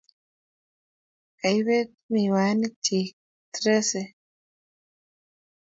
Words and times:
Kaibet 1.39 1.89
miwanik 2.11 2.73
chi 2.85 2.99
Tracy 3.53 4.03